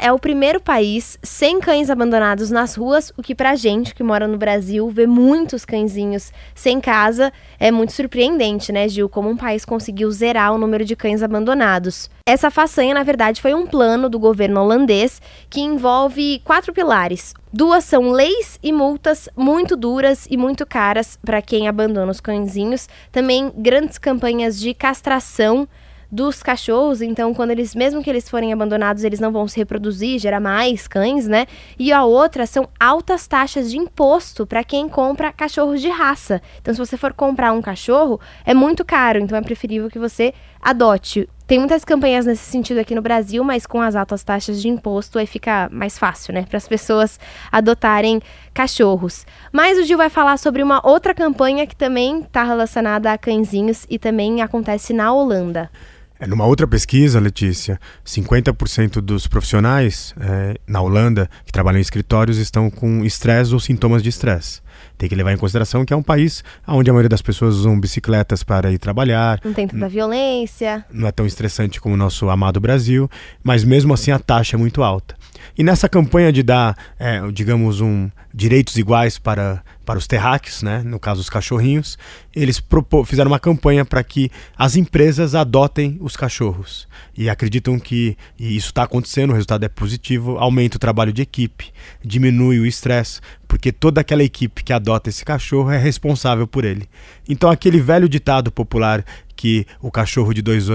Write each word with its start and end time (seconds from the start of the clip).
é 0.00 0.12
o 0.12 0.18
primeiro 0.18 0.60
país 0.60 1.18
sem 1.22 1.60
cães 1.60 1.90
abandonados 1.90 2.50
nas 2.50 2.74
ruas, 2.74 3.12
o 3.16 3.22
que 3.22 3.34
pra 3.34 3.54
gente 3.54 3.94
que 3.94 4.02
mora 4.02 4.26
no 4.28 4.38
Brasil, 4.38 4.88
vê 4.88 5.06
muitos 5.06 5.64
cãezinhos 5.64 6.32
sem 6.54 6.80
casa, 6.80 7.32
é 7.58 7.70
muito 7.70 7.92
surpreendente, 7.92 8.72
né, 8.72 8.88
Gil, 8.88 9.08
como 9.08 9.28
um 9.28 9.36
país 9.36 9.64
conseguiu 9.64 10.10
zerar 10.10 10.52
o 10.52 10.58
número 10.58 10.84
de 10.84 10.96
cães 10.96 11.22
abandonados. 11.22 12.10
Essa 12.28 12.50
façanha, 12.50 12.92
na 12.92 13.02
verdade, 13.02 13.40
foi 13.40 13.54
um 13.54 13.66
plano 13.66 14.08
do 14.08 14.18
governo 14.18 14.60
holandês 14.60 15.22
que 15.48 15.60
envolve 15.60 16.40
quatro 16.44 16.72
pilares. 16.72 17.32
Duas 17.52 17.84
são 17.84 18.10
leis 18.10 18.58
e 18.62 18.72
multas 18.72 19.28
muito 19.36 19.76
duras 19.76 20.26
e 20.28 20.36
muito 20.36 20.66
caras 20.66 21.18
para 21.24 21.40
quem 21.40 21.68
abandona 21.68 22.10
os 22.10 22.20
cãezinhos. 22.20 22.88
Também 23.12 23.52
grandes 23.56 23.96
campanhas 23.96 24.58
de 24.58 24.74
castração 24.74 25.68
dos 26.16 26.42
cachorros, 26.42 27.02
então 27.02 27.34
quando 27.34 27.50
eles, 27.50 27.74
mesmo 27.74 28.02
que 28.02 28.08
eles 28.08 28.28
forem 28.28 28.50
abandonados, 28.50 29.04
eles 29.04 29.20
não 29.20 29.30
vão 29.30 29.46
se 29.46 29.58
reproduzir, 29.58 30.18
gerar 30.18 30.40
mais 30.40 30.88
cães, 30.88 31.28
né? 31.28 31.46
E 31.78 31.92
a 31.92 32.04
outra 32.04 32.46
são 32.46 32.66
altas 32.80 33.26
taxas 33.26 33.70
de 33.70 33.76
imposto 33.76 34.46
para 34.46 34.64
quem 34.64 34.88
compra 34.88 35.30
cachorros 35.30 35.82
de 35.82 35.90
raça. 35.90 36.40
Então 36.62 36.72
se 36.72 36.80
você 36.80 36.96
for 36.96 37.12
comprar 37.12 37.52
um 37.52 37.60
cachorro, 37.60 38.18
é 38.46 38.54
muito 38.54 38.82
caro, 38.82 39.18
então 39.18 39.36
é 39.36 39.42
preferível 39.42 39.90
que 39.90 39.98
você 39.98 40.32
adote. 40.60 41.28
Tem 41.46 41.60
muitas 41.60 41.84
campanhas 41.84 42.26
nesse 42.26 42.50
sentido 42.50 42.78
aqui 42.78 42.94
no 42.94 43.02
Brasil, 43.02 43.44
mas 43.44 43.66
com 43.66 43.80
as 43.80 43.94
altas 43.94 44.24
taxas 44.24 44.60
de 44.60 44.68
imposto 44.68 45.18
aí 45.18 45.26
fica 45.26 45.68
mais 45.70 45.96
fácil, 45.96 46.34
né, 46.34 46.44
para 46.48 46.56
as 46.56 46.66
pessoas 46.66 47.20
adotarem 47.52 48.20
cachorros. 48.52 49.26
Mas 49.52 49.78
o 49.78 49.84
Gil 49.84 49.98
vai 49.98 50.08
falar 50.08 50.38
sobre 50.38 50.62
uma 50.62 50.80
outra 50.84 51.14
campanha 51.14 51.66
que 51.66 51.76
também 51.76 52.20
está 52.20 52.42
relacionada 52.42 53.12
a 53.12 53.18
cãezinhos 53.18 53.86
e 53.88 53.98
também 53.98 54.40
acontece 54.40 54.92
na 54.92 55.12
Holanda. 55.12 55.70
É, 56.18 56.26
numa 56.26 56.46
outra 56.46 56.66
pesquisa, 56.66 57.20
Letícia, 57.20 57.78
50% 58.04 59.00
dos 59.00 59.26
profissionais 59.26 60.14
é, 60.18 60.58
na 60.66 60.80
Holanda 60.80 61.28
que 61.44 61.52
trabalham 61.52 61.78
em 61.78 61.82
escritórios 61.82 62.38
estão 62.38 62.70
com 62.70 63.04
estresse 63.04 63.52
ou 63.52 63.60
sintomas 63.60 64.02
de 64.02 64.08
estresse. 64.08 64.60
Tem 64.96 65.08
que 65.08 65.14
levar 65.14 65.32
em 65.32 65.36
consideração 65.36 65.84
que 65.84 65.92
é 65.92 65.96
um 65.96 66.02
país 66.02 66.42
onde 66.66 66.88
a 66.88 66.92
maioria 66.92 67.08
das 67.08 67.20
pessoas 67.20 67.56
usam 67.56 67.78
bicicletas 67.78 68.42
para 68.42 68.72
ir 68.72 68.78
trabalhar. 68.78 69.40
Não 69.44 69.52
tem 69.52 69.68
tanta 69.68 69.88
violência. 69.88 70.84
Não 70.90 71.06
é 71.06 71.12
tão 71.12 71.26
estressante 71.26 71.80
como 71.80 71.94
o 71.94 71.98
nosso 71.98 72.30
amado 72.30 72.60
Brasil, 72.60 73.10
mas 73.42 73.62
mesmo 73.62 73.92
assim 73.92 74.10
a 74.10 74.18
taxa 74.18 74.56
é 74.56 74.58
muito 74.58 74.82
alta. 74.82 75.14
E 75.56 75.62
nessa 75.62 75.88
campanha 75.88 76.32
de 76.32 76.42
dar, 76.42 76.76
é, 76.98 77.20
digamos, 77.30 77.80
um 77.80 78.10
direitos 78.32 78.76
iguais 78.76 79.18
para, 79.18 79.62
para 79.86 79.98
os 79.98 80.06
terráqueos, 80.08 80.62
né? 80.62 80.82
no 80.84 80.98
caso 80.98 81.20
os 81.20 81.30
cachorrinhos, 81.30 81.96
eles 82.34 82.60
fizeram 83.06 83.30
uma 83.30 83.38
campanha 83.38 83.84
para 83.84 84.02
que 84.02 84.28
as 84.58 84.74
empresas 84.74 85.34
adotem 85.34 85.96
os 86.00 86.16
cachorros. 86.16 86.88
E 87.16 87.30
acreditam 87.30 87.78
que 87.78 88.18
e 88.38 88.56
isso 88.56 88.66
está 88.66 88.82
acontecendo, 88.82 89.30
o 89.30 89.32
resultado 89.32 89.64
é 89.64 89.68
positivo, 89.68 90.36
aumenta 90.38 90.76
o 90.76 90.80
trabalho 90.80 91.12
de 91.12 91.22
equipe, 91.22 91.72
diminui 92.04 92.58
o 92.58 92.66
estresse, 92.66 93.20
porque 93.46 93.70
toda 93.70 94.00
aquela 94.00 94.24
equipe 94.24 94.64
que 94.64 94.72
adota 94.72 95.08
esse 95.08 95.24
cachorro 95.24 95.70
é 95.70 95.78
responsável 95.78 96.48
por 96.48 96.64
ele. 96.64 96.88
Então 97.28 97.48
aquele 97.48 97.80
velho 97.80 98.08
ditado 98.08 98.50
popular 98.50 99.04
que 99.36 99.66
o 99.80 99.90
cachorro 99.90 100.32
de 100.32 100.40
dois, 100.40 100.66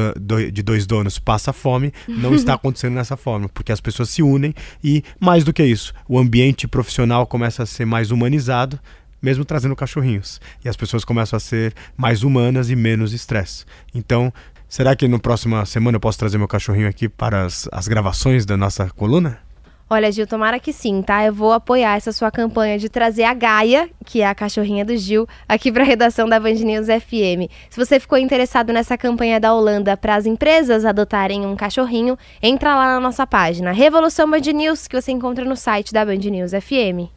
de 0.53 0.61
dois 0.61 0.85
donos 0.85 1.17
passa 1.17 1.51
fome, 1.51 1.91
não 2.07 2.33
está 2.35 2.53
acontecendo 2.55 2.95
dessa 2.95 3.17
forma, 3.17 3.49
porque 3.49 3.71
as 3.71 3.81
pessoas 3.81 4.09
se 4.09 4.21
unem 4.21 4.53
e, 4.83 5.03
mais 5.19 5.43
do 5.43 5.51
que 5.51 5.63
isso, 5.63 5.93
o 6.07 6.19
ambiente 6.19 6.67
profissional 6.67 7.25
começa 7.25 7.63
a 7.63 7.65
ser 7.65 7.85
mais 7.85 8.11
humanizado, 8.11 8.79
mesmo 9.21 9.45
trazendo 9.45 9.75
cachorrinhos. 9.75 10.41
E 10.63 10.69
as 10.69 10.75
pessoas 10.75 11.05
começam 11.05 11.37
a 11.37 11.39
ser 11.39 11.73
mais 11.95 12.23
humanas 12.23 12.69
e 12.69 12.75
menos 12.75 13.13
estresse. 13.13 13.65
Então, 13.93 14.33
será 14.67 14.95
que 14.95 15.07
na 15.07 15.19
próxima 15.19 15.65
semana 15.65 15.97
eu 15.97 16.01
posso 16.01 16.17
trazer 16.17 16.37
meu 16.37 16.47
cachorrinho 16.47 16.87
aqui 16.87 17.07
para 17.07 17.45
as, 17.45 17.67
as 17.71 17.87
gravações 17.87 18.45
da 18.45 18.57
nossa 18.57 18.89
coluna? 18.89 19.39
Olha, 19.93 20.09
Gil, 20.09 20.25
tomara 20.25 20.57
que 20.57 20.71
sim, 20.71 21.01
tá? 21.01 21.25
Eu 21.25 21.33
vou 21.33 21.51
apoiar 21.51 21.97
essa 21.97 22.13
sua 22.13 22.31
campanha 22.31 22.79
de 22.79 22.87
trazer 22.87 23.25
a 23.25 23.33
Gaia, 23.33 23.89
que 24.05 24.21
é 24.21 24.25
a 24.25 24.33
cachorrinha 24.33 24.85
do 24.85 24.95
Gil, 24.95 25.27
aqui 25.49 25.69
para 25.69 25.83
a 25.83 25.85
redação 25.85 26.29
da 26.29 26.39
Band 26.39 26.53
News 26.53 26.87
FM. 26.87 27.51
Se 27.69 27.75
você 27.75 27.99
ficou 27.99 28.17
interessado 28.17 28.71
nessa 28.71 28.97
campanha 28.97 29.37
da 29.37 29.53
Holanda 29.53 29.97
para 29.97 30.15
as 30.15 30.25
empresas 30.25 30.85
adotarem 30.85 31.45
um 31.45 31.57
cachorrinho, 31.57 32.17
entra 32.41 32.73
lá 32.73 32.93
na 32.93 33.01
nossa 33.01 33.27
página 33.27 33.73
Revolução 33.73 34.31
Band 34.31 34.53
News, 34.53 34.87
que 34.87 34.95
você 34.95 35.11
encontra 35.11 35.43
no 35.43 35.57
site 35.57 35.91
da 35.91 36.05
Band 36.05 36.15
News 36.15 36.51
FM. 36.51 37.09